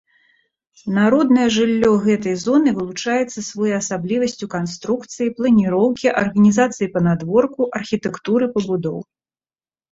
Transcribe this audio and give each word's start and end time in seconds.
Народнае 0.99 1.43
жыллё 1.55 1.91
гэтай 2.05 2.35
зоны 2.45 2.69
вылучаецца 2.79 3.39
своеасаблівасцю 3.49 4.49
канструкцыі, 4.55 5.29
планіроўкі, 5.41 6.07
арганізацыі 6.25 6.91
панадворку, 6.97 7.61
архітэктуры 7.85 8.45
пабудоў. 8.59 8.99